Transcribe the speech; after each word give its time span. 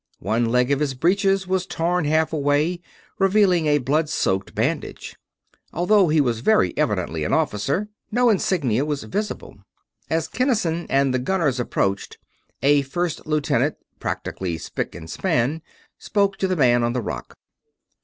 One 0.17 0.45
leg 0.45 0.71
of 0.71 0.79
his 0.79 0.95
breeches 0.95 1.45
was 1.47 1.67
torn 1.67 2.05
half 2.05 2.33
away, 2.33 2.81
revealing 3.19 3.67
a 3.67 3.77
blood 3.77 4.09
soaked 4.09 4.55
bandage. 4.55 5.15
Although 5.73 6.07
he 6.07 6.19
was 6.19 6.39
very 6.39 6.75
evidently 6.75 7.23
an 7.23 7.33
officer, 7.33 7.87
no 8.11 8.31
insignia 8.31 8.83
were 8.83 8.95
visible. 8.95 9.57
As 10.09 10.27
Kinnison 10.27 10.87
and 10.89 11.13
the 11.13 11.19
gunners 11.19 11.59
approached, 11.59 12.17
a 12.63 12.81
first 12.81 13.27
lieutenant 13.27 13.75
practically 13.99 14.57
spic 14.57 14.95
and 14.95 15.07
span 15.07 15.61
spoke 15.99 16.35
to 16.37 16.47
the 16.47 16.55
man 16.55 16.81
on 16.83 16.93
the 16.93 17.01
rock. 17.03 17.37